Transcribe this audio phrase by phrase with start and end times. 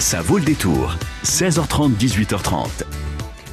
[0.00, 0.96] Ça vaut le détour.
[1.26, 2.68] 16h30, 18h30.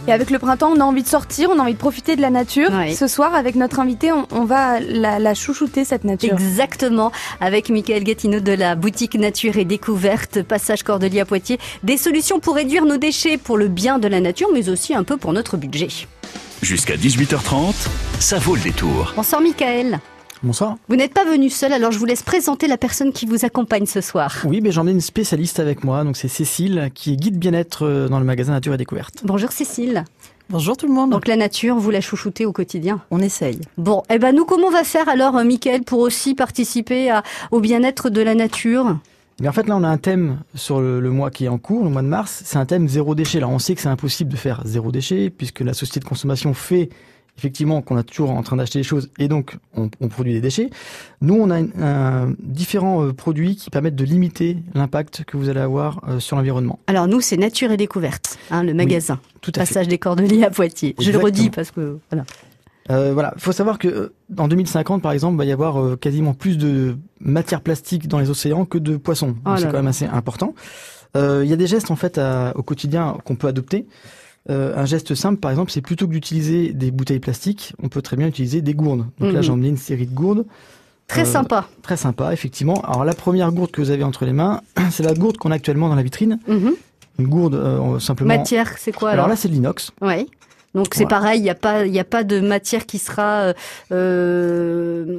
[0.07, 2.21] Et avec le printemps, on a envie de sortir, on a envie de profiter de
[2.21, 2.69] la nature.
[2.71, 2.95] Oui.
[2.95, 6.31] Ce soir, avec notre invité, on, on va la, la chouchouter, cette nature.
[6.31, 7.11] Exactement,
[7.41, 11.59] avec Michael Gatineau de la boutique Nature et Découverte, Passage Cordelier à Poitiers.
[11.83, 15.03] Des solutions pour réduire nos déchets, pour le bien de la nature, mais aussi un
[15.03, 15.89] peu pour notre budget.
[16.61, 17.73] Jusqu'à 18h30,
[18.21, 19.11] ça vaut le détour.
[19.17, 19.99] Bonsoir Michael.
[20.43, 20.75] Bonsoir.
[20.87, 23.85] Vous n'êtes pas venu seul, alors je vous laisse présenter la personne qui vous accompagne
[23.87, 24.35] ce soir.
[24.45, 28.07] Oui, mais j'emmène une spécialiste avec moi, donc c'est Cécile, qui est guide bien-être euh,
[28.07, 29.21] dans le magasin Nature et Découverte.
[29.23, 30.05] Bonjour Cécile.
[30.49, 31.09] Bonjour tout le monde.
[31.11, 33.01] Donc la nature, vous la chouchoutez au quotidien.
[33.11, 33.59] on essaye.
[33.77, 37.23] Bon, eh ben nous, comment on va faire alors, euh, Michael, pour aussi participer à-
[37.51, 38.97] au bien-être de la nature?
[39.43, 41.57] Et en fait, là, on a un thème sur le, le mois qui est en
[41.57, 42.41] cours, le mois de mars.
[42.45, 43.39] C'est un thème zéro déchet.
[43.39, 46.53] Alors, on sait que c'est impossible de faire zéro déchet, puisque la société de consommation
[46.53, 46.89] fait
[47.37, 50.41] effectivement qu'on est toujours en train d'acheter des choses et donc on, on produit des
[50.41, 50.69] déchets.
[51.21, 55.59] Nous, on a un, différents euh, produits qui permettent de limiter l'impact que vous allez
[55.59, 56.79] avoir euh, sur l'environnement.
[56.87, 59.19] Alors nous, c'est Nature et Découverte, hein, le magasin.
[59.41, 59.73] Tout à fait.
[59.73, 60.95] Passage des Cordeliers à Poitiers.
[60.99, 62.25] Je le redis parce que voilà.
[62.89, 65.95] Euh, voilà, faut savoir que euh, en 2050, par exemple, il va y avoir euh,
[65.97, 69.35] quasiment plus de matière plastique dans les océans que de poissons.
[69.45, 70.55] Oh c'est quand même assez important.
[71.17, 73.85] Euh, Il y a des gestes en fait à- au quotidien qu'on peut adopter.
[74.49, 78.01] Euh, un geste simple, par exemple, c'est plutôt que d'utiliser des bouteilles plastiques, on peut
[78.01, 79.05] très bien utiliser des gourdes.
[79.19, 79.41] Donc là, Mhm.
[79.43, 80.45] j'ai emmené une série de gourdes,
[81.07, 81.69] Très Euh, sympa.
[81.81, 82.81] très sympa, effectivement.
[82.81, 84.59] Alors la première gourde que vous avez entre les mains,
[84.91, 86.37] c'est la gourde qu'on a actuellement dans la vitrine.
[86.49, 86.73] Mhm.
[87.19, 88.35] Une gourde euh, simplement.
[88.37, 89.91] Matière, c'est quoi alors alors, là, c'est de l'inox.
[90.01, 90.27] Ouais.
[90.75, 91.19] Donc c'est Voilà.
[91.21, 93.53] pareil, il n'y a pas, il y a pas de matière qui sera
[93.91, 94.76] euh,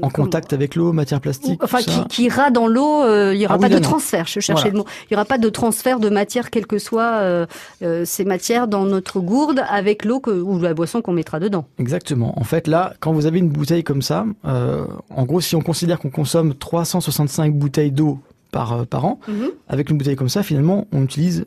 [0.08, 1.62] En contact avec l'eau, matière plastique.
[1.62, 3.80] Enfin, qui, qui ira dans l'eau, euh, il n'y aura Ah pas de non.
[3.80, 4.70] transfert, je cherchais Voilà.
[4.70, 4.84] le mot.
[5.04, 7.46] Il n'y aura pas de transfert de matière, quelles que soient euh,
[7.82, 11.66] euh, ces matières, dans notre gourde avec l'eau ou la boisson qu'on mettra dedans.
[11.78, 12.38] Exactement.
[12.38, 15.60] En fait, là, quand vous avez une bouteille comme ça, euh, en gros, si on
[15.60, 18.18] considère qu'on consomme 365 bouteilles d'eau
[18.50, 19.20] par, euh, par an,
[19.68, 21.46] avec une bouteille comme ça, finalement, on n'utilise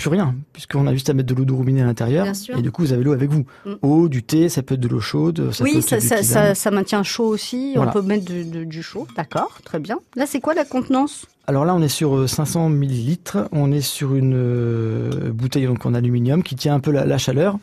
[0.00, 2.26] plus rien, puisqu'on a juste à mettre de l'eau de robinet à l'intérieur.
[2.56, 3.44] Et du coup, vous avez l'eau avec vous.
[3.66, 3.72] Mm.
[3.82, 6.06] Eau, du thé, ça peut être de l'eau chaude, ça peut oui, être ça, du
[6.06, 6.46] ça, tisane.
[6.46, 7.74] ça, ça maintient chaud aussi.
[7.76, 7.90] Voilà.
[7.90, 9.06] On peut mettre du, du- du chaud.
[9.16, 9.98] D'accord, très bien.
[10.16, 11.26] Là, c'est quoi la contenance?
[11.50, 13.48] Alors là, on est sur euh, 500 millilitres.
[13.50, 17.18] On est sur une euh, bouteille donc en aluminium qui tient un peu la, la
[17.18, 17.58] chaleur.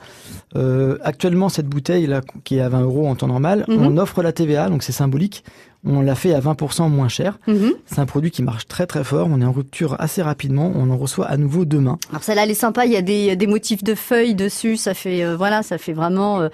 [0.57, 3.77] Euh, actuellement, cette bouteille là, qui est à 20 euros en temps normal, Mhm.
[3.85, 5.45] on offre la TVA, donc c'est symbolique.
[5.85, 7.39] On l'a fait à 20% moins cher.
[7.47, 7.71] Mhm.
[7.85, 9.29] C'est un produit qui marche très très fort.
[9.31, 10.69] On est en rupture assez rapidement.
[10.75, 11.97] On en reçoit à nouveau demain.
[12.09, 12.85] Alors celle-là, elle est sympa.
[12.85, 14.75] Il y a des, des motifs de feuilles dessus.
[14.75, 16.41] Ça fait, euh, voilà, ça fait vraiment.
[16.41, 16.49] euh,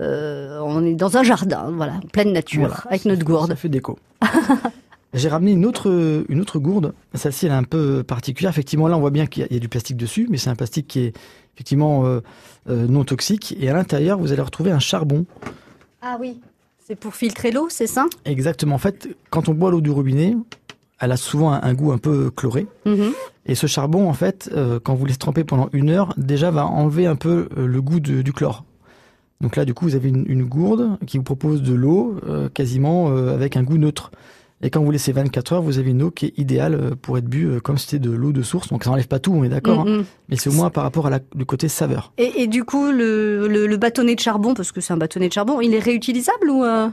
[0.00, 2.76] euh, on est dans un jardin, voilà, en pleine nature, Voilà.
[2.88, 3.48] avec notre gourde.
[3.50, 3.98] Ça fait déco.
[5.14, 6.92] J'ai ramené une autre, une autre gourde.
[7.14, 8.50] Celle-ci, elle est un peu particulière.
[8.50, 10.36] Effectivement, là, on voit bien qu'il y a- il y a du plastique dessus, mais
[10.36, 11.12] c'est un plastique qui est
[11.54, 12.20] effectivement euh,
[12.68, 13.56] euh, non toxique.
[13.58, 15.24] Et à l'intérieur, vous allez retrouver un charbon.
[16.02, 16.40] Ah oui.
[16.86, 18.06] C'est pour filtrer l'eau, c'est ça?
[18.26, 18.74] Exactement.
[18.74, 20.36] En fait, quand on boit l'eau du robinet,
[21.00, 22.66] elle a souvent un, un goût un peu chloré.
[22.84, 23.12] Mhm.
[23.46, 26.66] Et ce charbon, en fait, euh, quand vous laissez tremper pendant une heure, déjà va
[26.66, 28.64] enlever un peu le goût de- du chlore.
[29.40, 32.16] Donc là, du coup, vous avez une, une gourde qui vous propose de l'eau
[32.52, 34.10] quasiment avec un goût neutre.
[34.60, 37.16] Et quand vous laissez 24 heures, vous avez une eau qui est idéale euh, pour
[37.16, 38.68] être bu euh, comme si c'était de l'eau de source.
[38.68, 39.86] Donc ça enlève pas tout, on est d'accord.
[39.86, 40.04] hein.
[40.28, 42.12] Mais c'est au moins par rapport à la, le côté saveur.
[42.18, 45.28] Et, et du coup, le, le, le bâtonnet de charbon, parce que c'est un bâtonnet
[45.28, 46.88] de charbon, il est réutilisable ou euh,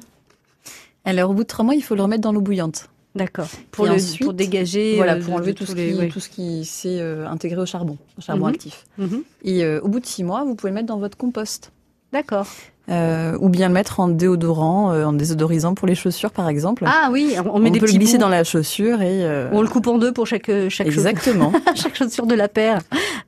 [1.06, 2.88] Alors au bout de trois mois, il faut le remettre dans l'eau bouillante.
[3.16, 3.48] D'accord.
[3.72, 4.97] Pour, ensuite, pour dégager.
[4.97, 7.66] voilà, euh, pour enlever tout, ce les- qui, tout ce qui s'est euh, intégré au
[7.66, 8.53] charbon, au charbon Mhm.
[8.53, 8.84] actif.
[8.97, 9.24] Mhm.
[9.44, 11.72] Et euh, au bout de six mois, vous pouvez le mettre dans votre compost.
[12.12, 12.46] D'accord.
[12.88, 16.84] Euh, ou bien le mettre en déodorant, euh, en désodorisant pour les chaussures par exemple.
[16.85, 18.22] Ah oui, on on met des peut le glisser bouts.
[18.22, 21.07] dans la chaussure et euh, On le coupe en deux pour chaque, chaque chaussure.
[21.07, 21.51] exactement.
[21.75, 22.81] chaque chaussure de la paire.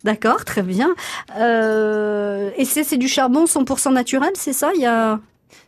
[0.03, 0.89] D'accord, très bien.
[1.39, 4.69] Et c'est c'est du charbon 100% naturel, c'est ça?
[4.75, 5.19] Il y a.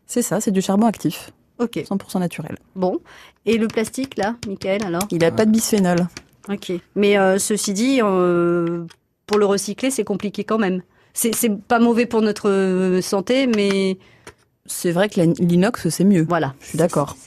[0.06, 2.57] C'est ça, c'est du charbon actif, Ok, 100% naturel.
[2.75, 3.00] bon.
[3.45, 5.01] Et le plastique, là, Michael, alors?
[5.11, 6.07] Il n'a pas de bisphénol.
[6.47, 6.71] Ok.
[6.95, 10.81] Mais ceci dit, pour le recycler, c'est compliqué quand même.
[11.13, 13.97] C'est pas mauvais pour notre euh, santé, mais
[14.71, 16.25] C'est vrai que l'inox, c'est mieux.
[16.29, 16.53] voilà.
[16.61, 17.17] Je suis d'accord.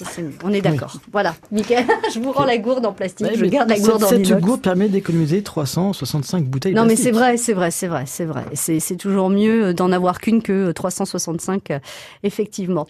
[0.44, 0.98] On est d'accord.
[1.10, 1.34] Voilà.
[1.50, 1.84] Michael,
[2.14, 3.26] je vous rends la gourde en plastique.
[3.26, 4.40] Ouais, je garde la cette- gourde en Cette inox.
[4.42, 8.44] gourde permet d'économiser 365 bouteilles Non, mais c'est vrai, c'est vrai, c'est vrai, c'est vrai.
[8.54, 11.78] C'est toujours mieux d'en avoir qu'une que 365, euh,
[12.22, 12.86] effectivement.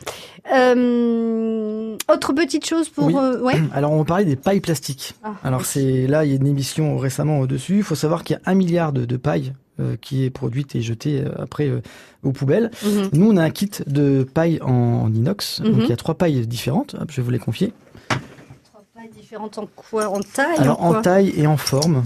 [0.55, 3.07] Euh, autre petite chose pour...
[3.07, 3.15] Oui.
[3.17, 3.55] euh, ouais.
[3.73, 5.15] Alors, on va parler des pailles plastiques.
[5.23, 5.67] Ah, Alors oui.
[5.69, 7.79] c'est là, il y a une émission récemment au-dessus.
[7.79, 10.75] Il faut savoir qu'il y a un milliard de, de pailles euh, qui est produite
[10.77, 11.81] et jetée euh, après euh,
[12.23, 12.71] aux poubelles.
[12.85, 13.09] Mhm.
[13.15, 14.71] Nous, on a un kit de pailles en,
[15.05, 15.61] en inox.
[15.61, 15.73] Mhm.
[15.73, 16.95] Donc il y a trois pailles différentes.
[17.01, 17.73] Hop, je vais vous les confier.
[18.09, 20.09] Pas différente en quoi?
[20.09, 20.99] En taille Alors en quoi?
[20.99, 22.05] en taille et en forme.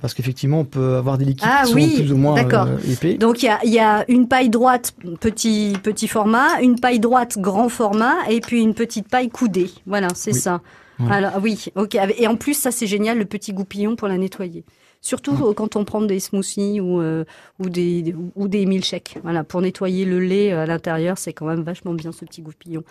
[0.00, 2.78] Parce qu'effectivement, on peut avoir des liquides Ah qui sont oui, plus ou moins euh,
[2.90, 3.14] épais.
[3.14, 6.98] Donc il y a, il y a une paille droite petit petit format, une paille
[6.98, 9.70] droite grand format et puis une petite paille coudée.
[9.86, 10.40] Voilà, c'est Oui.
[10.40, 10.60] ça.
[10.98, 11.28] Voilà.
[11.28, 11.96] Alors oui, ok.
[12.18, 14.64] Et en plus, ça c'est génial, le petit goupillon pour la nettoyer.
[15.00, 17.24] Surtout euh, quand on prend des smoothies ou, euh,
[17.58, 19.18] ou des ou des milkshakes.
[19.22, 22.82] Voilà, pour nettoyer le lait à l'intérieur, c'est quand même vachement bien ce petit goupillon.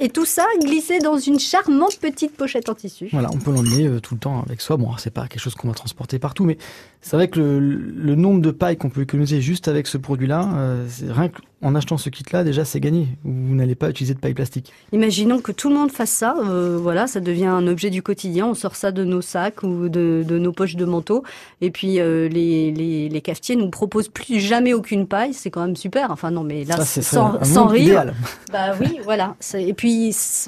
[0.00, 3.08] Et tout ça glissé dans une charmante petite pochette en tissu.
[3.12, 4.76] Voilà, on peut l'emmener euh, tout le temps avec soi.
[4.76, 6.58] Bon, c'est pas quelque chose qu'on va transporter partout, mais
[7.00, 10.48] c'est vrai que le, le nombre de pailles qu'on peut économiser juste avec ce produit-là,
[10.56, 13.06] euh, rien qu'en achetant ce kit-là, déjà c'est gagné.
[13.22, 14.72] Vous n'allez pas utiliser de paille plastique.
[14.92, 16.34] Imaginons que tout le monde fasse ça.
[16.44, 18.46] euh, voilà, ça devient un objet du quotidien.
[18.48, 21.22] On sort ça de nos sacs ou de, de nos poches de manteau.
[21.60, 25.34] Et puis euh, les, les, les cafetiers nous proposent plus jamais aucune paille.
[25.34, 26.10] C'est quand même super.
[26.10, 27.82] Enfin non, mais là, Ça, sans, sans rire.
[27.82, 28.14] idéal.
[28.52, 29.36] Bah oui, voilà.
[29.54, 29.83] Et puis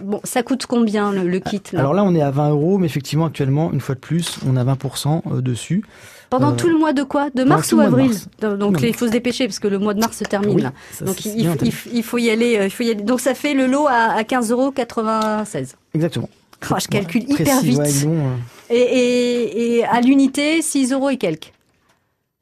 [0.03, 1.81] bon, ça coûte combien le, le kit là?
[1.81, 4.56] Alors là, on est à 20 euros, mais effectivement, actuellement, une fois de plus, on
[4.56, 5.85] a 20% euh, dessus.
[6.31, 7.29] Pendant euh, tout le mois de quoi?
[7.35, 8.11] De mars ou avril?
[8.11, 8.29] mars.
[8.59, 10.73] Donc il faut se dépêcher parce que le mois de mars se termine Oui, là.
[10.93, 11.85] ça, Donc c'est il, bien il- entendu.
[11.93, 13.03] il faut y aller, euh, il faut y aller.
[13.03, 14.73] Donc ça fait le lot à, à 15,96 euros.
[15.94, 16.29] Exactement.
[16.71, 17.79] Oh, je calcule hyper précis, vite.
[17.79, 18.35] ouais, euh,
[18.71, 21.53] Et, et, et à l'unité, 6 euros et quelques.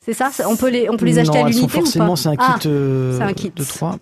[0.00, 0.30] C'est ça?
[0.48, 1.74] On peut les, on peut les acheter non, à l'unité ou pas?
[1.80, 3.50] forcément, c'est un Ah, euh, un kit.
[3.54, 3.98] de 3,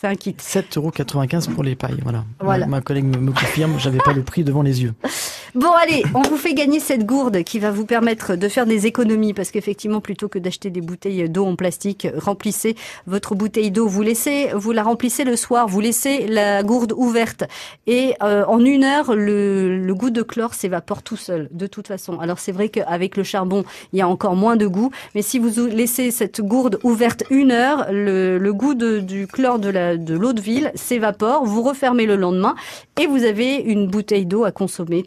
[0.00, 0.34] c'est un kit.
[0.38, 2.00] 7,95 euros pour les pailles.
[2.02, 2.24] Voilà.
[2.40, 2.66] Voilà.
[2.66, 4.94] Ma, ma collègue me, me confirme, j'avais pas le prix devant les yeux.
[5.56, 8.86] Bon allez, on vous fait gagner cette gourde qui va vous permettre de faire des
[8.86, 12.76] économies parce qu'effectivement plutôt que d'acheter des bouteilles d'eau en plastique, remplissez
[13.08, 17.42] votre bouteille d'eau, vous laissez, vous la remplissez le soir, vous laissez la gourde ouverte.
[17.88, 21.88] Et euh, en une heure le, le goût de chlore s'évapore tout seul de toute
[21.88, 22.20] façon.
[22.20, 25.40] Alors c'est vrai qu'avec le charbon il y a encore moins de goût, mais si
[25.40, 29.96] vous laissez cette gourde ouverte une heure, le, le goût de- du chlore de la
[29.96, 32.54] de l'eau de ville s'évapore, vous refermez le lendemain
[33.00, 35.02] et vous avez une bouteille d'eau à consommer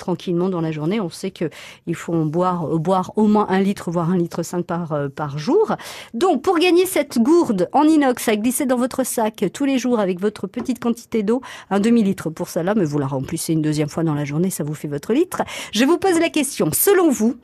[0.49, 0.99] dans la journée.
[0.99, 1.49] On sait que
[1.87, 5.09] il faut boire, euh, boire au moins un litre, voire un litre cinq par, euh,
[5.09, 5.75] par jour.
[6.13, 9.99] Donc, pour gagner cette gourde en inox à glisser dans votre sac tous les jours
[9.99, 13.89] avec votre petite quantité d'eau, un demi-litre pour là, mais vous la remplissez une deuxième
[13.89, 15.41] fois dans la journée, ça vous fait votre litre.
[15.71, 17.35] Je vous pose la question, selon vous,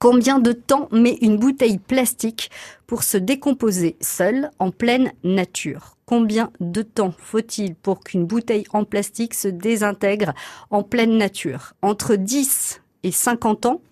[0.00, 2.50] Combien de temps met une bouteille plastique
[2.86, 5.98] pour se décomposer seule en pleine nature?
[6.06, 10.32] Combien de temps faut-il pour qu'une bouteille en plastique se désintègre
[10.70, 11.74] en pleine nature?
[11.82, 13.82] Entre 10 et 50 ans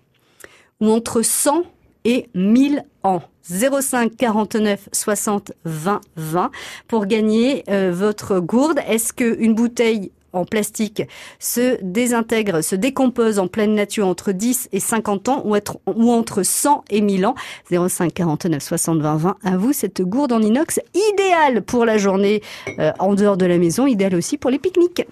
[0.81, 1.61] ou entre 100
[2.05, 3.21] et 1000 ans?
[3.43, 6.51] 05 49 60 20 20
[6.87, 8.79] pour gagner euh, votre gourde.
[8.87, 11.03] Est-ce qu'une bouteille en plastique
[11.39, 16.83] se désintègre, se décompose en pleine nature entre 10 et 50 ans ou, entre 100
[16.89, 17.35] et 1000 ans
[17.71, 19.35] 05 49 60 20 20.
[19.43, 20.79] À vous cette gourde en inox
[21.11, 22.41] idéale pour la journée
[22.79, 25.05] euh, en dehors de la maison, idéale aussi pour les pique-niques.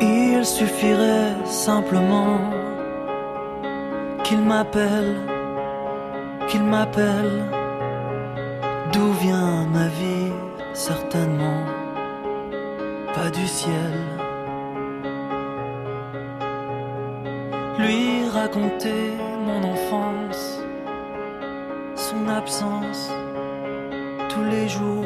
[0.00, 2.40] Il suffirait simplement
[4.24, 5.16] qu'il m'appelle,
[6.48, 7.44] qu'il m'appelle.
[8.92, 10.21] D'où vient ma vie?
[10.74, 11.64] Certainement
[13.14, 13.92] pas du ciel.
[17.78, 19.12] Lui raconter
[19.44, 20.60] mon enfance,
[21.94, 23.10] son absence
[24.30, 25.04] tous les jours.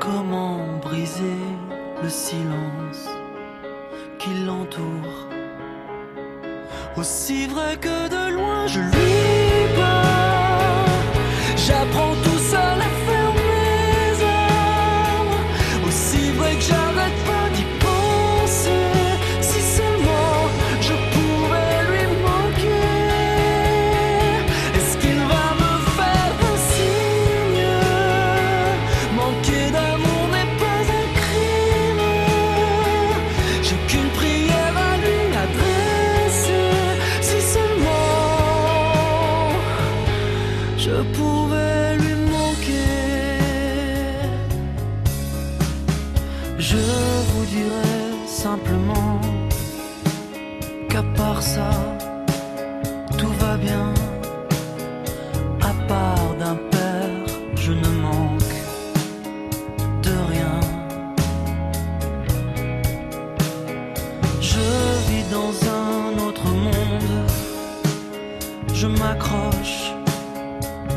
[0.00, 1.42] Comment briser
[2.00, 3.08] le silence
[4.18, 5.28] qui l'entoure
[6.96, 9.45] Aussi vrai que de loin je lui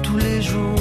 [0.01, 0.78] tous les jours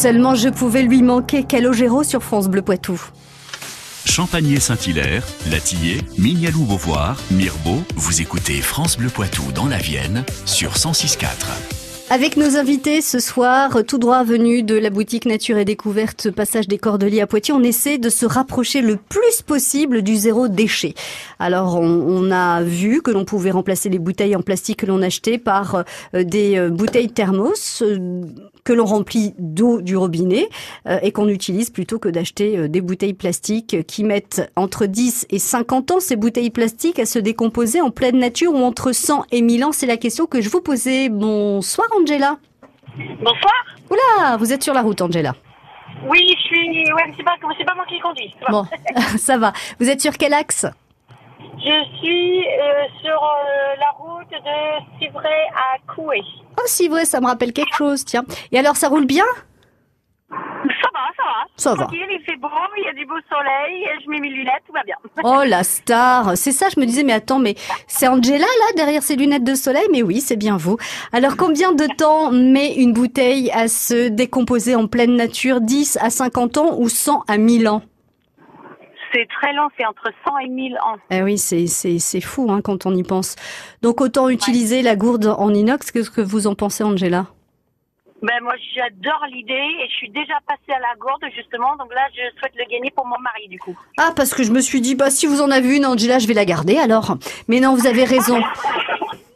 [0.00, 2.98] seulement je pouvais lui manquer, Calogero sur France Bleu Poitou.
[4.06, 11.26] Champagné-Saint-Hilaire, Latillé, Mignalou-Beauvoir, Mirbeau, vous écoutez France Bleu Poitou dans la Vienne sur 106.4.
[12.12, 16.66] Avec nos invités ce soir, tout droit venus de la boutique Nature et Découverte, passage
[16.66, 20.94] des Cordeliers à Poitiers, on essaie de se rapprocher le plus possible du zéro déchet.
[21.38, 25.02] Alors, on, on a vu que l'on pouvait remplacer les bouteilles en plastique que l'on
[25.02, 28.22] achetait par euh, des euh, bouteilles thermos euh,
[28.64, 30.48] que l'on remplit d'eau du robinet
[30.86, 35.26] euh, et qu'on utilise plutôt que d'acheter euh, des bouteilles plastiques qui mettent entre 10
[35.30, 39.24] et 50 ans ces bouteilles plastiques à se décomposer en pleine nature ou entre 100
[39.32, 39.72] et 1000 ans.
[39.72, 41.08] C'est la question que je vous posais.
[41.08, 42.38] Bonsoir Angela.
[42.96, 43.54] Bonsoir.
[43.90, 45.34] Oula, vous êtes sur la route Angela.
[46.08, 46.92] Oui, je suis.
[46.92, 48.34] Ouais, mais c'est pas, c'est pas moi qui conduis.
[48.48, 48.64] Bon,
[49.18, 49.52] ça va.
[49.78, 50.66] Vous êtes sur quel axe?
[51.62, 56.22] Je suis euh, sur euh, la route de Civray à Coué.
[56.58, 58.24] Oh, si vrai, ça me rappelle quelque chose, tiens.
[58.50, 59.24] Et alors, ça roule bien?
[60.30, 61.46] Ça va, ça va.
[61.56, 61.88] Ça va.
[61.92, 62.48] Il fait beau,
[62.78, 64.96] il y a du beau soleil, et je mets mes lunettes, tout va bien.
[65.22, 69.02] Oh, la star C'est ça, je me disais, mais attends, mais c'est Angela, là, derrière
[69.02, 69.86] ses lunettes de soleil?
[69.92, 70.78] Mais oui, c'est bien vous.
[71.12, 75.60] Alors, combien de temps met une bouteille à se décomposer en pleine nature?
[75.60, 77.82] 10 à 50 ans ou 100 à 1000 ans?
[79.12, 80.96] C'est très lent, c'est entre 100 et 1000 ans.
[81.10, 83.36] Eh oui, c'est, fou hein, quand on y pense.
[83.82, 85.90] Donc, autant utiliser la gourde en inox.
[85.90, 87.26] Qu'est-ce que vous en pensez, Angela?
[88.22, 92.02] Ben moi, j'adore l'idée, et je suis déjà passée à la gourde, justement, donc là,
[92.12, 93.74] je souhaite le gagner pour mon mari, du coup.
[93.96, 96.26] Ah, parce que je me suis dit, bah, si vous en avez une, Angela, je
[96.26, 97.16] vais la garder alors.
[97.48, 98.42] Mais non, vous avez raison.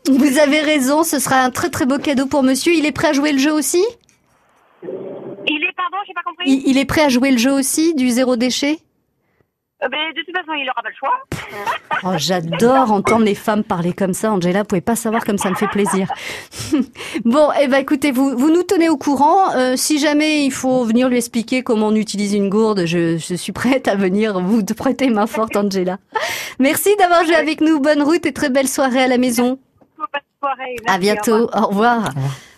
[0.07, 2.75] Vous avez raison, ce sera un très très beau cadeau pour monsieur.
[2.75, 3.83] Il est prêt à jouer le jeu aussi?
[4.83, 7.95] Il est, pardon, j'ai pas compris il, il est prêt à jouer le jeu aussi,
[7.95, 8.81] du zéro déchet?
[9.85, 11.21] Euh, ben, De toute façon, il aura pas le choix.
[12.07, 14.31] Oh, j'adore entendre les femmes parler comme ça.
[14.31, 16.13] Angela, vous pouvez pas savoir comme ça me fait plaisir.
[17.25, 19.55] bon, eh ben, écoutez, vous, vous nous tenez au courant.
[19.55, 23.35] Euh, si jamais il faut venir lui expliquer comment on utilise une gourde, je, je
[23.35, 25.99] suis prête à venir vous prêter main forte, Angela.
[26.59, 27.81] Merci d'avoir joué avec nous.
[27.81, 29.59] Bonne route et très belle soirée à la maison.
[30.45, 30.77] Soirée.
[30.87, 31.51] À merci, bientôt.
[31.55, 32.11] Au revoir.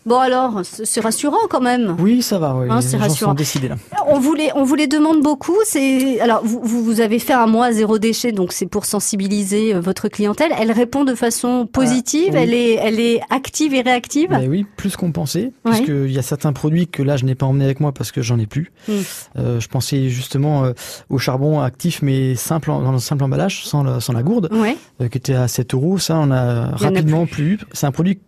[0.05, 1.97] Bon alors, c'est rassurant quand même.
[1.99, 2.55] Oui, ça va.
[2.55, 2.69] Oui.
[2.71, 3.31] Hein, les c'est rassurant.
[3.33, 3.75] sont décidés là.
[4.07, 5.57] On vous les, on vous les demande beaucoup.
[5.65, 9.81] C'est alors vous, vous avez fait un mois zéro déchet, donc c'est pour sensibiliser euh,
[9.81, 10.53] votre clientèle.
[10.61, 12.35] Elle répond de façon positive.
[12.35, 12.39] oui.
[12.41, 14.29] Elle est, elle est active et réactive.
[14.31, 15.73] Mais oui, plus qu'on pensait, Ouais.
[15.73, 18.23] puisqu'il y a certains produits que là je n'ai pas emmené avec moi parce que
[18.23, 18.71] j'en ai plus.
[18.87, 18.93] Mm.
[19.39, 20.73] Euh, je pensais justement euh,
[21.11, 24.77] au charbon actif mais simple dans le simple emballage, sans la, sans la gourde, Ouais.
[25.03, 25.99] euh, qui était à 7 euros.
[25.99, 27.59] Ça, on a Il rapidement plus.
[27.77, 28.19] C'est un produit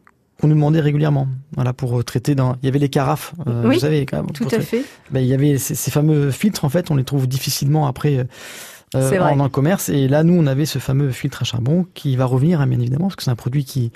[0.40, 1.26] qu'on nous demandait régulièrement.
[1.57, 2.57] Voilà pour euh, traiter dans.
[2.62, 4.07] Il y avait les carafes, euh, Oui, vous savez.
[4.07, 4.85] quand même, Tout à fait.
[5.11, 8.19] Ben, il y avait ces, ces fameux filtres en fait, on les trouve difficilement après.
[8.19, 8.25] euh,
[9.21, 12.62] en- commerce et là nous on avait ce fameux filtre à charbon qui va revenir
[12.62, 13.93] hein, bien évidemment parce que c'est un produit qui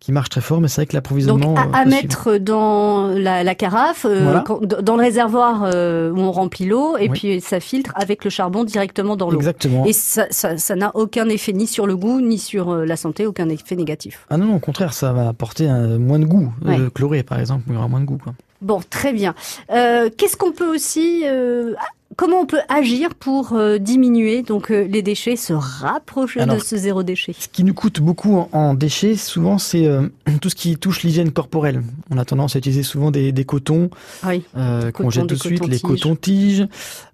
[0.00, 2.02] qui marche très fort mais c'est vrai que Donc l'approvisionnement à, euh, à suivre.
[2.02, 4.40] mettre dans la, la carafe, euh, Voilà.
[4.40, 7.18] quand- dans le réservoir euh, où on remplit l'eau, et Oui.
[7.18, 9.36] puis ça filtre avec le charbon directement dans l'eau.
[9.38, 12.84] exactement Et ça, ça, ça n'a aucun effet ni sur le goût ni sur euh,
[12.86, 14.26] la santé, aucun effet négatif.
[14.30, 16.50] Ah non, non, au contraire, ça va apporter un, moins de goût.
[16.64, 16.78] Ouais.
[16.80, 18.18] Euh, chloré, par exemple, il y aura moins de goût.
[18.22, 18.32] Quoi.
[18.62, 19.34] Bon, très bien.
[19.70, 21.74] Euh, Qu'est-ce qu'on peut aussi, euh,
[22.16, 26.60] comment on peut agir pour euh, diminuer donc euh, les déchets, se rapprocher Alors, de
[26.60, 27.34] ce zéro déchet?
[27.38, 30.08] Ce qui nous coûte beaucoup en, en déchets, souvent, c'est euh,
[30.40, 31.82] tout ce qui touche l'hygiène corporelle.
[32.10, 33.90] On a tendance à utiliser souvent des, des cotons
[34.26, 34.44] Oui.
[34.92, 36.66] qu'on jette des de suite, les cotons-tiges.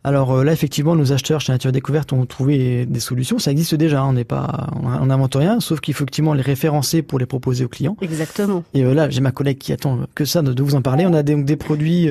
[0.04, 3.38] Alors là, effectivement, nos acheteurs chez Nature Découverte ont trouvé des solutions.
[3.40, 6.42] Ça existe déjà, hein, on n'est pas, on n'invente rien, sauf qu'il faut effectivement les
[6.42, 7.96] référencer pour les proposer aux clients.
[8.00, 8.62] Exactement.
[8.72, 11.06] Et là, j'ai ma collègue qui attend que ça de, de vous en parler.
[11.06, 12.08] On a donc des produits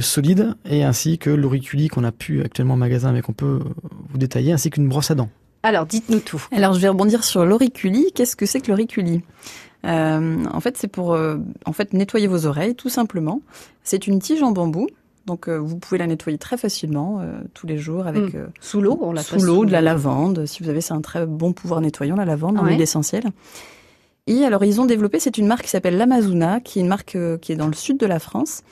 [0.00, 3.68] solides et ainsi que l'auriculi qu'on a pu actuellement en magasin, mais qu'on peut euh,
[4.10, 5.28] vous détailler, ainsi qu'une brosse à dents.
[5.62, 6.42] Alors, dites-nous tout.
[6.52, 8.12] Alors, je vais rebondir sur l'auriculi.
[8.14, 9.22] Qu'est-ce que c'est que l'auriculi?
[9.86, 11.36] Euh, En fait, c'est pour euh,
[11.66, 13.40] en fait nettoyer vos oreilles, tout simplement.
[13.84, 14.86] C'est une tige en bambou.
[15.26, 18.36] Donc, euh, vous pouvez la nettoyer très facilement euh, tous les jours avec Mm.
[18.36, 20.46] euh, Sous l'eau, on la sous l'eau, de la lavande.
[20.46, 22.70] Si vous avez, c'est un très bon pouvoir nettoyant, la lavande, en Ouais.
[22.72, 23.24] huile essentielle.
[24.28, 27.16] Et alors, ils ont développé, c'est une marque qui s'appelle l'Amazona, qui est une marque
[27.16, 28.62] euh, qui est dans le sud de la France,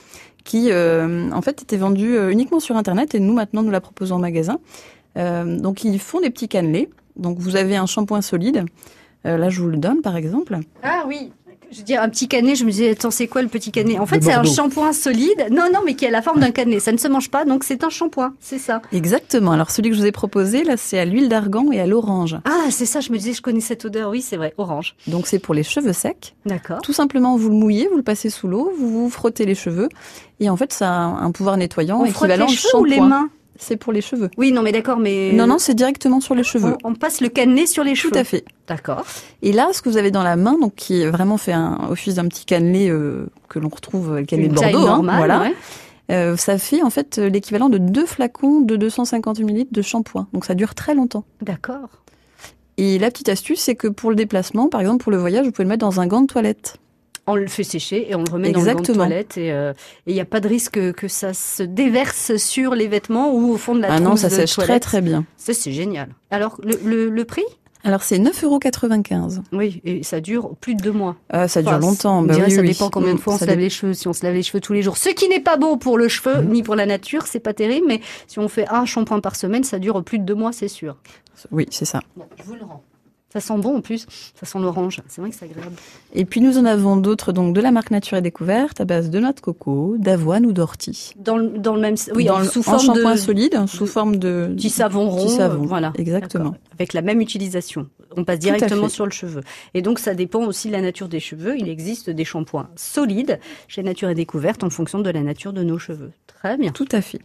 [0.44, 3.80] qui, euh, en fait, était vendue euh, uniquement sur Internet et nous, maintenant, nous la
[3.80, 4.60] proposons en magasin.
[5.16, 6.90] Donc, ils font des petits cannelés.
[7.16, 8.66] Donc, vous avez un shampoing solide.
[9.24, 10.58] Là, je vous le donne, par exemple.
[10.82, 11.32] Ah oui.
[11.70, 13.98] Je veux dire, un petit canet, je me disais, attends, c'est quoi le petit canet?
[13.98, 15.48] En fait, c'est un shampoing solide.
[15.50, 16.80] Non, non, mais qui a la forme d'un canet.
[16.80, 18.34] Ça ne se mange pas, donc c'est un shampoing.
[18.40, 18.82] C'est ça.
[18.92, 19.52] Exactement.
[19.52, 22.36] Alors, celui que je vous ai proposé, là, c'est à l'huile d'argan et à l'orange.
[22.44, 24.10] Ah, c'est ça, je me disais, je connais cette odeur.
[24.10, 24.94] Oui, c'est vrai, orange.
[25.06, 26.34] Donc, c'est pour les cheveux secs.
[26.44, 26.80] D'accord.
[26.82, 29.88] Tout simplement, vous le mouillez, vous le passez sous l'eau, vous vous frottez les cheveux.
[30.38, 32.84] Et en fait, ça a un pouvoir nettoyant On frotte équivalent les au cheveux ou
[32.84, 33.28] les mains?
[33.58, 34.30] C'est pour les cheveux.
[34.36, 35.32] Oui, non, mais d'accord, mais...
[35.32, 36.76] Non, non, c'est directement sur les cheveux.
[36.84, 38.16] On, on passe le canet sur les Tout cheveux.
[38.16, 38.44] à fait.
[38.68, 39.04] D'accord.
[39.42, 41.78] Et là, ce que vous avez dans la main, donc qui est vraiment fait un
[41.90, 45.40] office d'un petit cannelé euh, que l'on retrouve, le cannelé de Bordeaux, hein, voilà.
[45.40, 45.54] ouais.
[46.10, 50.28] Euh, ça fait en fait euh, l'équivalent de deux flacons de 250 ml de shampoing.
[50.32, 51.24] Donc ça dure très longtemps.
[51.42, 51.88] D'accord.
[52.76, 55.50] Et la petite astuce, c'est que pour le déplacement, par exemple pour le voyage, vous
[55.50, 56.76] pouvez le mettre dans un gant de toilette.
[57.28, 58.98] On le fait sécher et on le remet dans le Exactement.
[58.98, 59.72] gant de toilette et euh,
[60.06, 63.56] il n'y a pas de risque que ça se déverse sur les vêtements ou au
[63.56, 64.82] fond de la ah non, ça de sèche très toilette.
[64.84, 65.24] très bien.
[65.36, 66.08] Ça, c'est génial.
[66.30, 67.44] Alors, le, le, le prix?
[67.84, 71.16] Alors c'est 9,95 Oui, et ça dure plus de deux mois.
[71.34, 72.18] euh, Ça dure Enfin, longtemps.
[72.18, 72.68] on bah dirait oui, ça oui.
[72.68, 73.94] dépend combien de Mm, fois on se lave les cheveux.
[73.94, 75.96] Si on se lave les cheveux tous les jours, ce qui n'est pas bon pour
[75.98, 76.48] le cheveu Mm.
[76.52, 77.86] ni pour la nature, c'est pas terrible.
[77.88, 80.68] Mais si on fait un shampoing par semaine, ça dure plus de deux mois, c'est
[80.68, 80.96] sûr.
[81.52, 82.00] Oui, c'est ça.
[82.16, 82.82] Bon, je vous le rends.
[83.32, 84.06] Ça sent bon en plus.
[84.38, 85.02] Ça sent l'orange.
[85.08, 85.74] C'est vrai que c'est agréable.
[86.14, 89.10] Et puis nous en avons d'autres donc de la marque Nature et Découverte à base
[89.10, 91.12] de noix de coco, d'avoine ou d'ortie.
[91.16, 93.86] Dans le, dans le même, oui, Dans en- sous en forme shampoing de solide, sous
[93.86, 95.26] forme de petit savon rond.
[95.26, 95.92] Petit savon, euh, voilà.
[95.96, 96.54] exactement.
[96.74, 97.88] Avec la même utilisation.
[98.16, 99.42] On passe directement sur le cheveu.
[99.74, 101.58] Et donc, ça dépend aussi de la nature des cheveux.
[101.58, 105.62] Il existe des shampoings solides chez Nature et Découverte en fonction de la nature de
[105.62, 106.12] nos cheveux.
[106.26, 106.70] Très bien.
[106.70, 107.20] Tout à fait.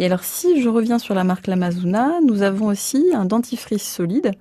[0.00, 4.32] Et alors, si je reviens sur la marque Lamazuna, nous avons aussi un dentifrice solide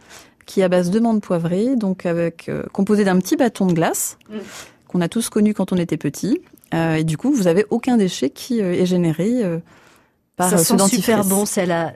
[0.47, 3.73] qui est à base de menthe poivrée, donc avec euh, composé d'un petit bâton de
[3.73, 4.37] glace Mm.
[4.87, 6.41] qu'on a tous connu quand on était petit.
[6.73, 9.41] Euh, et du coup, vous avez aucun déchet qui euh, est généré
[10.35, 11.05] par ça ce sent dentifrice.
[11.05, 11.45] super bon.
[11.45, 11.93] C'est la,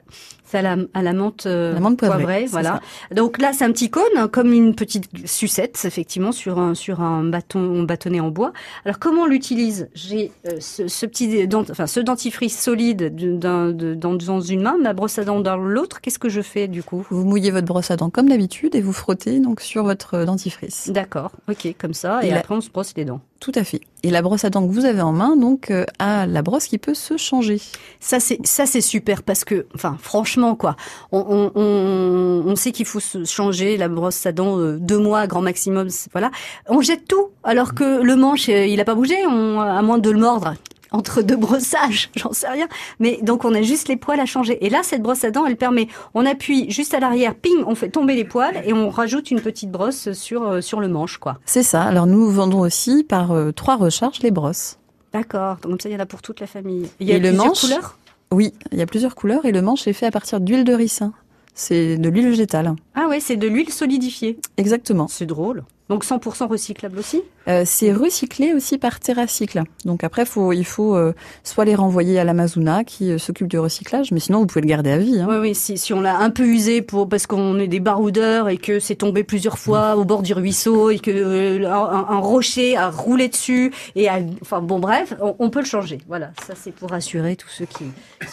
[0.52, 2.80] c'est à la, à la menthe, euh, La menthe poivrée, voilà.
[3.10, 7.00] Donc là, c'est un petit cône, hein, comme une petite sucette, effectivement, sur un, sur
[7.00, 8.52] un bâton bâtonnet en bois.
[8.84, 9.88] Alors, comment on l'utilise?
[9.94, 14.60] J'ai euh, ce, ce petit dent, enfin, ce dentifrice solide d'un- de- dans, dans une
[14.62, 16.00] main, ma brosse à dents dans l'autre.
[16.02, 17.06] Qu'est-ce que je fais du coup?
[17.10, 20.24] Vous mouillez votre brosse à dents comme d'habitude et vous frottez donc sur votre euh,
[20.26, 20.90] dentifrice.
[20.92, 23.20] D'accord, ok, comme ça, et, Et la- après on se brosse les dents.
[23.42, 23.80] Tout à fait.
[24.04, 26.66] Et la brosse à dents que vous avez en main, donc, euh, a la brosse
[26.68, 27.60] qui peut se changer.
[27.98, 30.76] Ça c'est ça c'est super parce que enfin franchement quoi
[31.10, 34.98] on, on, on, on sait qu'il faut se changer la brosse à dents euh, deux
[34.98, 36.30] mois grand maximum voilà
[36.68, 39.98] on jette tout alors que le manche euh, il a pas bougé on, à moins
[39.98, 40.54] de le mordre
[40.92, 42.68] entre deux brossages j'en sais rien
[43.00, 45.46] mais donc on a juste les poils à changer et là cette brosse à dents
[45.46, 48.90] elle permet on appuie juste à l'arrière ping on fait tomber les poils et on
[48.90, 51.82] rajoute une petite brosse sur euh, sur le manche quoi C'est ça.
[51.82, 54.78] Alors, nous vendons aussi par euh, trois recharges les brosses.
[55.12, 57.16] d'accord donc comme ça il y en a pour toute la famille il y a
[57.16, 57.98] Et le plusieurs manche couleurs?
[58.30, 60.72] Oui, il y a plusieurs couleurs et le manche est fait à partir d'huile de
[60.72, 61.12] ricin.
[61.54, 62.74] C'est de l'huile végétale.
[62.94, 65.06] ah ouais c'est de l'huile solidifiée Exactement.
[65.08, 65.64] C'est drôle.
[65.88, 69.62] Donc 100% recyclable aussi Euh, c'est recyclé aussi par TerraCycle.
[69.84, 73.58] Donc après, faut, il faut euh, soit les renvoyer à l'Amazona qui euh, s'occupe du
[73.58, 75.20] recyclage, mais sinon vous pouvez le garder à vie.
[75.20, 75.26] hein.
[75.28, 75.54] Oui, oui.
[75.54, 78.78] Si, si on l'a un peu usé pour parce qu'on est des baroudeurs et que
[78.78, 81.70] c'est tombé plusieurs fois au bord du ruisseau et que un,
[82.08, 85.98] un rocher a roulé dessus et a, enfin bon bref, on, on peut le changer.
[86.08, 87.84] Voilà, ça c'est pour rassurer tous ceux qui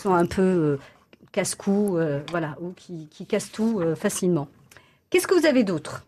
[0.01, 0.77] sont un peu
[1.31, 1.97] casse-cou,
[2.29, 4.47] voilà, ou qui, qui cassent tout facilement.
[5.09, 6.05] Qu'est-ce que vous avez d'autre?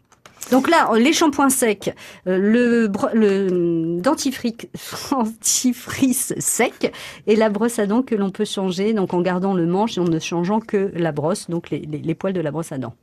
[0.50, 1.94] Donc là, les shampoings secs,
[2.28, 4.56] euh, le, le dentifrice,
[5.12, 6.92] dentifrice sec
[7.28, 10.02] et la brosse à dents que l'on peut changer donc en gardant le manche et
[10.02, 12.78] en ne changeant que la brosse, donc les, les- les poils de la brosse à
[12.78, 12.94] dents.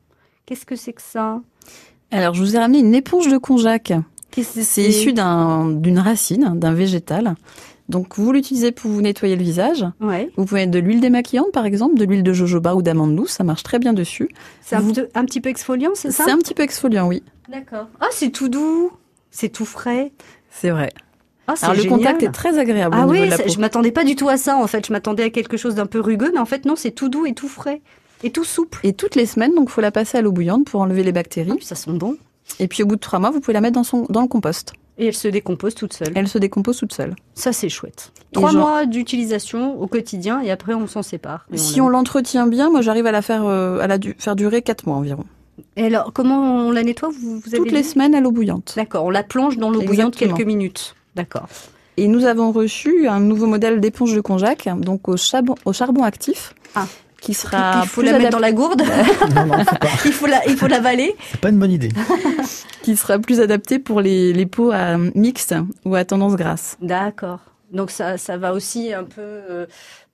[0.46, 1.40] Qu'est-ce que c'est que ça?
[2.10, 3.92] Alors je vous ai ramené une éponge de konjac.
[4.64, 4.82] C'est?
[4.82, 7.34] issu d'un- d'une racine, d'un végétal.
[7.88, 9.84] Donc vous l'utilisez pour vous nettoyer le visage.
[10.00, 13.16] Ouais, Vous pouvez mettre de l'huile démaquillante par exemple, de l'huile de jojoba ou d'amande
[13.16, 14.28] douce, ça marche très bien dessus.
[14.60, 16.24] c'est un, Vous- un petit peu exfoliant, c'est ça?
[16.24, 17.22] C'est un petit peu exfoliant, oui.
[17.50, 17.88] D'accord.
[18.00, 18.90] Ah, c'est tout doux,
[19.30, 20.12] c'est tout frais.
[20.50, 20.90] C'est vrai.
[21.46, 23.48] Ah, Alors le contact est très agréable Ah au oui, de la peau.
[23.48, 24.86] je m'attendais pas du tout à ça en fait.
[24.86, 27.24] Je m'attendais à quelque chose d'un peu rugueux, mais en fait non, c'est tout doux
[27.24, 27.80] et tout frais
[28.22, 28.80] et tout souple.
[28.82, 31.12] Et toutes les semaines, donc faut la passer à l'eau bouillante pour enlever les Ah,
[31.12, 31.54] bactéries.
[31.56, 32.18] puis ça sent bon.
[32.60, 34.28] Et puis au bout de trois mois, vous pouvez la mettre dans, son, dans le
[34.28, 34.72] compost.
[35.00, 36.12] Et elle se décompose toute seule.
[36.16, 37.14] Elle se décompose toute seule.
[37.34, 38.12] Ça, c'est chouette.
[38.32, 41.46] Et Trois genre- mois d'utilisation au quotidien et après, on s'en sépare.
[41.54, 44.60] Si on l'entretient bien, moi j'arrive à la faire, euh, à la du- faire durer
[44.62, 45.24] quatre mois environ.
[45.76, 48.74] Et alors, comment on la nettoie vous, vous avez Toutes les semaines à l'eau bouillante.
[48.76, 50.94] D'accord, on la plonge dans l'eau bouillante quelques minutes.
[51.14, 51.48] D'accord.
[51.96, 56.02] Et nous avons reçu un nouveau modèle d'éponge de konjac, donc au charbon, au charbon
[56.04, 56.86] actif, Ah.
[57.20, 58.82] Qui sera il faut plus la mettre dans la gourde,
[59.34, 59.88] Non, non, faut pas.
[60.04, 61.16] il faut la, il faut l'avaler.
[61.30, 61.90] C'est pas une bonne idée.
[62.82, 65.54] qui sera plus adapté pour les, les peaux à, mixtes
[65.84, 66.76] ou à tendance grasse.
[66.80, 67.40] D'accord.
[67.72, 69.20] Donc ça, ça va aussi un peu.
[69.20, 69.66] euh,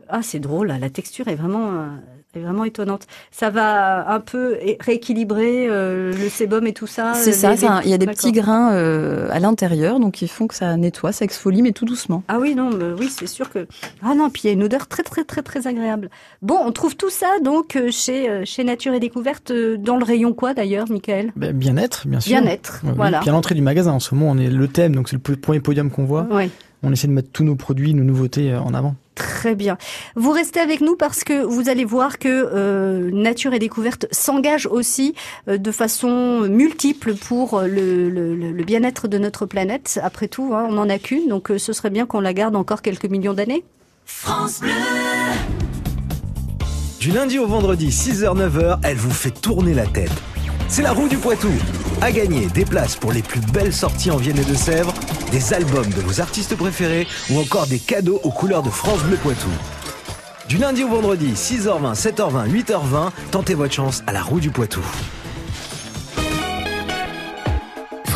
[0.08, 0.68] Ah, c'est drôle.
[0.68, 1.86] là, La texture est vraiment, euh,
[2.34, 3.06] est vraiment étonnante.
[3.30, 7.14] Ça va un peu rééquilibrer euh, le sébum et tout ça.
[7.14, 10.54] C'est ça, il y a des petits grains euh, à l'intérieur, donc ils font que
[10.54, 12.22] ça nettoie, ça exfolie, mais tout doucement.
[12.28, 13.66] Ah oui, non, mais oui, c'est sûr que.
[14.02, 16.10] Ah non, puis il y a une odeur très, très, très, très agréable.
[16.42, 20.54] Bon, on trouve tout ça donc chez, chez Nature et Découverte, dans le rayon quoi
[20.54, 21.32] d'ailleurs, Michael?
[21.36, 22.40] Ben, Bien-être, bien sûr.
[22.40, 22.96] Bien-être, Ouais, oui.
[22.96, 23.20] voilà.
[23.20, 25.36] Puis à l'entrée du magasin, en ce moment, on est le thème, donc c'est le
[25.36, 26.24] premier podium qu'on voit.
[26.30, 26.50] Ouais.
[26.84, 28.94] On essaie de mettre tous nos produits, nos nouveautés euh, en avant.
[29.14, 29.78] Très bien.
[30.16, 34.66] Vous restez avec nous parce que vous allez voir que euh, Nature et Découverte s'engage
[34.66, 35.14] aussi
[35.48, 40.00] euh, de façon multiple pour le, le- le- le bien-être de notre planète.
[40.02, 42.56] Après tout, hein, on n'en a qu'une, donc euh, ce serait bien qu'on la garde
[42.56, 43.64] encore quelques millions d'années.
[44.04, 44.70] France Bleu.
[47.00, 50.10] Du lundi au vendredi, 6h-9h, elle vous fait tourner la tête.
[50.68, 51.48] C'est la roue du Poitou.
[52.00, 54.94] À gagner des places pour les plus belles sorties en Vienne et de Sèvres,
[55.34, 59.16] des albums de vos artistes préférés ou encore des cadeaux aux couleurs de France Bleu
[59.16, 59.48] Poitou.
[60.48, 64.80] Du lundi au vendredi, 6h20, 7h20, 8h20, tentez votre chance à la roue du Poitou.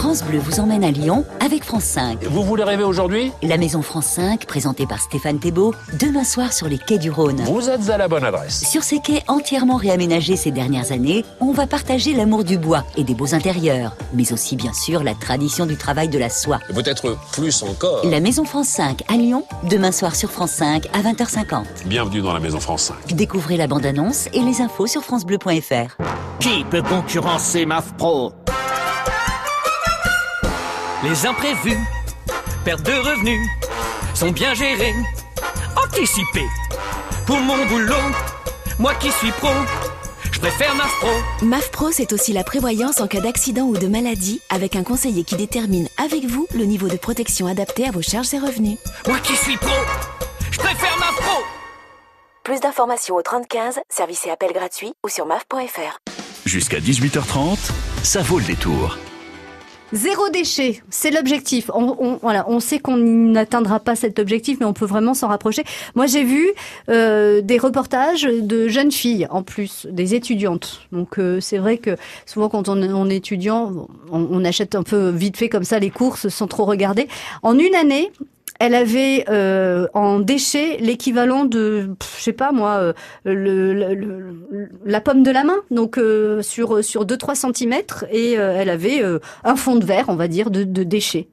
[0.09, 2.25] France Bleu vous emmène à Lyon avec France 5.
[2.25, 3.31] Vous voulez rêver aujourd'hui?
[3.43, 7.43] La maison France 5, présentée par Stéphane Thébault, demain soir sur les quais du Rhône.
[7.43, 8.65] Vous êtes à la bonne adresse.
[8.67, 13.05] Sur ces quais entièrement réaménagés ces dernières années, on va partager l'amour du bois et
[13.05, 16.61] des beaux intérieurs, mais aussi bien sûr la tradition du travail de la soie.
[16.75, 18.07] Peut-être plus encore.
[18.07, 21.65] La maison France 5 à Lyon, demain soir sur France 5 à 20h50.
[21.85, 23.15] Bienvenue dans la maison France 5.
[23.15, 26.03] Découvrez la bande-annonce et les infos sur francebleu.fr.
[26.41, 28.33] Qui peut concurrencer MAF Pro?
[31.05, 31.79] Les imprévus,
[32.65, 33.49] perte de revenus,
[34.15, 34.95] sont bien gérés,
[35.77, 36.49] anticipés.
[37.25, 37.95] Pour mon boulot,
[38.81, 39.53] moi qui suis pro,
[40.33, 41.47] je préfère MAF Pro.
[41.47, 45.23] MAF Pro, c'est aussi la prévoyance en cas d'accident ou de maladie, avec un conseiller
[45.23, 48.79] qui détermine avec vous le niveau de protection adapté à vos charges et revenus.
[49.07, 49.71] Moi qui suis pro,
[50.51, 51.45] je préfère MAF Pro.
[52.43, 55.99] Plus d'informations au 3015, service et appel gratuit ou sur maf.fr.
[56.45, 57.57] Jusqu'à 18h30,
[58.03, 58.97] ça vaut le détour.
[59.93, 61.71] Zéro déchet, c'est l'objectif.
[61.73, 65.29] On, on- voilà, on sait qu'on n'atteindra pas cet objectif, mais on peut vraiment s'en
[65.29, 65.65] rapprocher.
[65.95, 66.47] Moi, j'ai vu
[66.91, 70.83] euh, des reportages de jeunes filles, en plus, des étudiantes.
[70.93, 71.97] Donc, euh, c'est vrai que
[72.27, 75.79] souvent, quand on, on est étudiant, on, on achète un peu vite fait comme ça
[75.79, 77.09] les courses sans trop regarder.
[77.43, 78.13] En une année,
[78.59, 82.93] elle avait euh, en déchets l'équivalent de, je sais pas moi, euh,
[83.25, 84.39] le,
[84.85, 89.03] la pomme de la main, donc euh, sur sur 2-3 centimètres, et euh, elle avait
[89.45, 91.29] un fond de verre, on va dire, de déchets.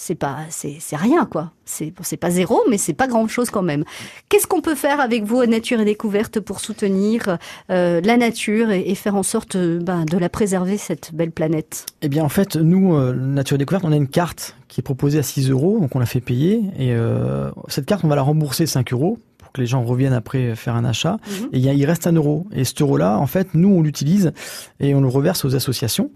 [0.00, 1.50] C'est pas, c'est c'est rien quoi.
[1.64, 3.82] C'est c'est pas zéro, mais c'est pas grand chose quand même.
[4.28, 7.36] Qu'est-ce qu'on peut faire avec vous à Nature et Découverte pour soutenir
[7.72, 11.32] euh, la nature et, et faire en sorte euh, ben, de la préserver cette belle
[11.32, 11.84] planète?
[12.02, 14.82] Eh bien, en fait, nous, euh, Nature et Découverte, on a une carte qui est
[14.82, 16.62] proposée à 6 euros, donc on l'a fait payer.
[16.78, 20.12] Et euh, cette carte, on va la rembourser 5 euros pour que les gens reviennent
[20.12, 21.18] après faire un achat.
[21.26, 21.48] Mhm.
[21.54, 22.46] Et il, reste un euro.
[22.52, 24.32] Et cet euro-là, en fait, nous, on l'utilise
[24.78, 26.12] et on le reverse aux associations.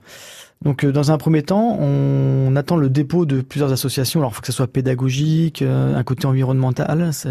[0.65, 4.21] Donc, euh, dans un premier temps, on attend le dépôt de plusieurs associations.
[4.21, 7.29] Alors, il faut que ça soit pédagogique, euh, un côté environnemental, ça-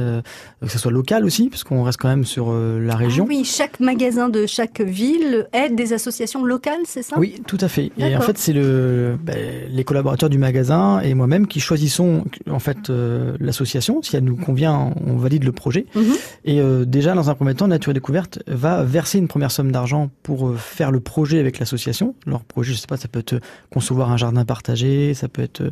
[0.61, 3.23] que ça soit local aussi, parce qu'on reste quand même sur euh, la région.
[3.27, 7.17] Ah oui, chaque magasin de chaque ville aide des associations locales, c'est ça?
[7.17, 7.91] Oui, tout à fait.
[7.97, 9.37] Et en fait, c'est le ben,
[9.69, 14.01] les collaborateurs du magasin et moi-même qui choisissons en fait euh, l'association.
[14.01, 15.85] Si elle nous convient, on valide le projet.
[15.95, 16.03] Mhm.
[16.43, 19.71] Et euh, déjà, dans un premier temps, Nature et Découverte va verser une première somme
[19.71, 22.13] d'argent pour euh, faire le projet avec l'association.
[22.25, 23.39] Leur projet, je sais pas, ça peut être
[23.71, 25.63] concevoir un jardin partagé, ça peut être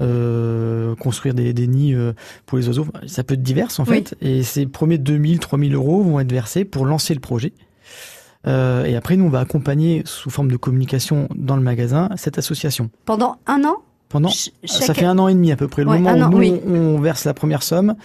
[0.00, 2.12] euh, construire des, des nids euh,
[2.46, 2.86] pour les oiseaux.
[3.06, 3.96] Ça peut être divers en Oui.
[3.96, 4.16] fait.
[4.20, 7.52] Et ces premiers 2000, 3000 euros vont être versés pour lancer le projet.
[8.46, 12.38] Euh, et après, nous, on va accompagner sous forme de communication dans le magasin cette
[12.38, 12.90] association.
[13.04, 13.76] Pendant un an?
[14.14, 15.82] Pendant, Ch- ça fait un an et demi à peu près.
[15.82, 16.54] Le Ouais, moment où an, nous, oui.
[16.68, 17.96] on verse la première somme,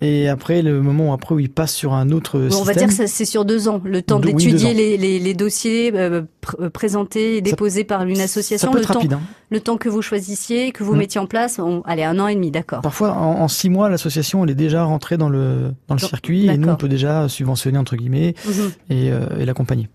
[0.00, 2.88] et après le moment après où il passe sur un autre Bon, on va système.
[2.88, 6.22] dire que c'est sur deux ans, le temps oui, d'étudier les, les, les dossiers euh,
[6.42, 8.68] pr- euh, présentés et déposés par une association.
[8.68, 9.20] ça peut le, être temps, rapide, hein.
[9.50, 10.98] le temps que vous choisissiez, que vous Mm.
[10.98, 12.80] mettiez en place, on, allez, un an et demi, d'accord.
[12.80, 16.08] Parfois, en, en six mois, l'association elle est déjà rentrée dans le dans le Dans-
[16.08, 18.70] circuit, et nous on peut déjà subventionner entre guillemets Mhm.
[18.88, 19.90] et, euh, et l'accompagner.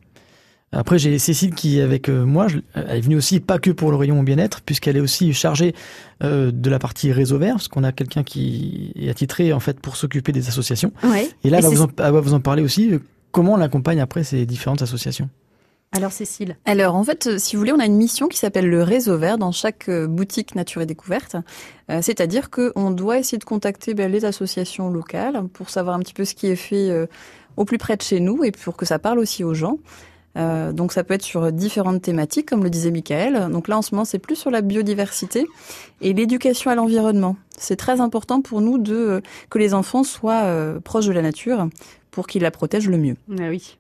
[0.71, 2.47] Après, j'ai Cécile qui avec euh, moi.
[2.73, 5.73] Elle est venue aussi pas que pour le rayon bien-être, puisqu'elle est aussi chargée
[6.23, 9.79] euh, de la partie réseau vert, parce qu'on a quelqu'un qui est attitré en fait
[9.79, 10.91] pour s'occuper des associations.
[11.03, 11.29] Ouais.
[11.43, 12.91] Et là, Et elle va, vous en, elle va vous en parler aussi.
[12.91, 12.99] euh,
[13.31, 15.29] Comment on l'accompagne après ces différentes associations
[15.91, 18.81] Alors, Cécile Alors en fait, si vous voulez, on a une mission qui s'appelle le
[18.81, 21.35] réseau vert dans chaque boutique Nature et Découverte.
[21.91, 26.13] Euh, C'est-à-dire qu'on doit essayer de contacter ben, les associations locales pour savoir un petit
[26.13, 27.07] peu ce qui est fait euh,
[27.57, 29.77] au plus près de chez nous et pour que ça parle aussi aux gens.
[30.37, 33.49] Euh, donc ça peut être sur différentes thématiques, comme le disait Michael.
[33.51, 35.47] Donc là en ce moment c'est plus sur la biodiversité
[36.01, 37.37] et l'éducation à l'environnement.
[37.57, 41.21] C'est très important pour nous de euh, que les enfants soient euh, proches de la
[41.21, 41.67] nature
[42.11, 43.15] pour qu'ils la protègent le mieux.
[43.39, 43.77] Ah oui,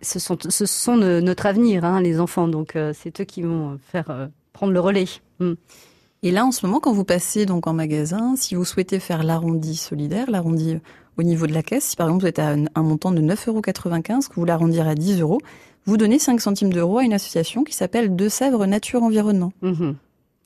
[0.00, 3.42] ce sont, ce sont de- notre avenir, hein, les enfants, donc euh, c'est eux qui
[3.42, 5.06] vont faire prendre le relais.
[5.40, 5.52] Mm.
[6.24, 9.22] Et là, en ce moment, quand vous passez donc en magasin, si vous souhaitez faire
[9.22, 10.80] l'arrondi solidaire, l'arrondi
[11.18, 13.48] au niveau de la caisse, si par exemple vous êtes à un, montant de 9,95
[13.48, 15.40] euros, que vous l'arrondirez à 10 euros,
[15.84, 19.52] vous donnez 5 centimes d'euros à une association qui s'appelle Deux Sèvres Nature Environnement.
[19.62, 19.96] Mhm.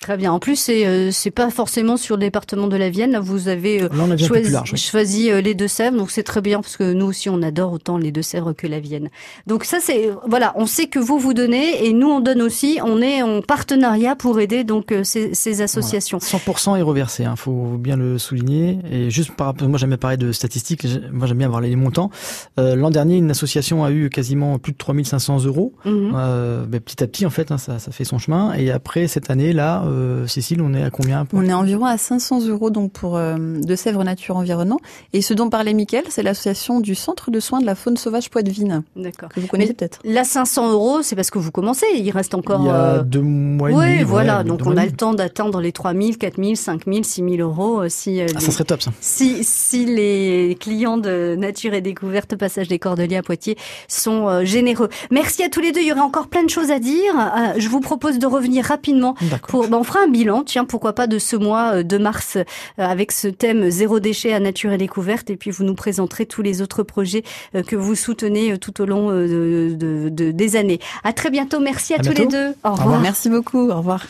[0.02, 0.32] Très bien.
[0.32, 3.12] En plus, c'est euh, c'est pas forcément sur le département de la Vienne.
[3.12, 4.78] Là, vous avez euh, Là, choisi, plus large, oui.
[4.78, 7.98] choisi euh, les Deux-Sèvres, donc c'est très bien parce que nous aussi, on adore autant
[7.98, 9.08] les Deux-Sèvres que la Vienne.
[9.46, 12.80] Donc ça, c'est voilà, on sait que vous vous donnez et nous on donne aussi.
[12.84, 16.18] On est en partenariat pour aider donc euh, ces, ces associations.
[16.18, 18.78] 100% est reversé, hein, faut bien le souligner.
[18.90, 21.76] Et juste par rapport, moi j'aime bien parler de statistiques, moi j'aime bien avoir les
[21.76, 22.10] montants.
[22.58, 25.74] Euh, L'an dernier, une association a eu quasiment plus de 3500 euros.
[25.86, 28.52] Euh, ben, petit à petit, en fait, hein, ça, ça fait son chemin.
[28.54, 31.96] Et après, cette année, là, euh, Cécile, on est à combien On est environ à
[31.98, 34.78] 500 euros donc pour euh, De Sèvres Nature Environnement.
[35.12, 38.30] Et ce dont parlait Mickaël, c'est l'association du Centre de soins de la faune sauvage
[38.30, 38.82] Poitevine.
[38.96, 39.28] D'accord.
[39.30, 39.98] Que vous connaissez peut-être.
[40.04, 41.86] Là, 500 euros, c'est parce que vous commencez.
[41.94, 42.60] Il reste encore.
[42.62, 44.38] Il y a euh, deux mois et Oui, voilà.
[44.38, 48.20] ouais, donc on a le temps d'attendre les 3000, 4000, 5000, 6000 euros euh, si,
[48.20, 48.90] euh, Ah, les- ça serait top, ça.
[49.00, 53.56] si, si les clients de Nature et Découverte Passage des Cordeliers à Poitiers
[53.88, 54.88] sont euh, généreux.
[55.10, 55.80] Merci à tous les deux.
[55.80, 57.12] Il y aurait encore plein de choses à dire.
[57.18, 59.14] Euh, je vous propose de revenir rapidement.
[59.48, 62.44] Pour, on fera un bilan, tiens, pourquoi pas de ce mois euh, de mars euh,
[62.78, 65.28] avec ce thème zéro déchet à Nature et Découverte.
[65.28, 67.24] Et puis vous nous présenterez tous les autres projets
[67.56, 70.78] euh, que vous soutenez tout au long de, de- de- des années.
[71.02, 71.58] À très bientôt.
[71.58, 72.22] Merci à, À tous bientôt.
[72.22, 72.54] les deux.
[72.62, 73.00] Au Au revoir.
[73.00, 73.68] Merci beaucoup.
[73.70, 74.06] Au revoir.